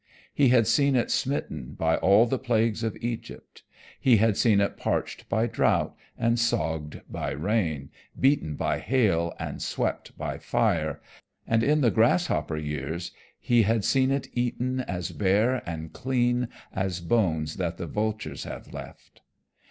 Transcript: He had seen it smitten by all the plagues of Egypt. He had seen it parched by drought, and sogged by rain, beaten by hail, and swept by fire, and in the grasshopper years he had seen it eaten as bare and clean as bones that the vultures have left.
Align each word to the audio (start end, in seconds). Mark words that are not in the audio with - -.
He 0.33 0.49
had 0.49 0.65
seen 0.65 0.95
it 0.95 1.11
smitten 1.11 1.75
by 1.75 1.95
all 1.97 2.25
the 2.25 2.39
plagues 2.39 2.81
of 2.83 2.97
Egypt. 3.01 3.61
He 3.99 4.17
had 4.17 4.35
seen 4.35 4.59
it 4.59 4.75
parched 4.75 5.29
by 5.29 5.45
drought, 5.45 5.95
and 6.17 6.39
sogged 6.39 7.01
by 7.07 7.29
rain, 7.33 7.91
beaten 8.19 8.55
by 8.55 8.79
hail, 8.79 9.35
and 9.37 9.61
swept 9.61 10.17
by 10.17 10.39
fire, 10.39 11.01
and 11.45 11.61
in 11.61 11.81
the 11.81 11.91
grasshopper 11.91 12.57
years 12.57 13.11
he 13.39 13.61
had 13.61 13.85
seen 13.85 14.09
it 14.09 14.25
eaten 14.33 14.79
as 14.79 15.11
bare 15.11 15.61
and 15.69 15.93
clean 15.93 16.47
as 16.73 16.99
bones 16.99 17.57
that 17.57 17.77
the 17.77 17.85
vultures 17.85 18.43
have 18.43 18.73
left. 18.73 19.21